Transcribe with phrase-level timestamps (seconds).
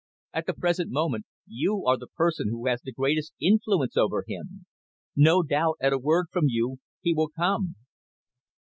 [0.33, 4.65] At the present moment, you are the person who has the greatest influence over him.
[5.15, 7.75] No doubt, at a word from you he will come."